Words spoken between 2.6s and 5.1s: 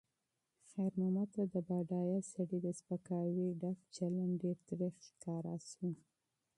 د سپکاوي ډک چلند ډېر تریخ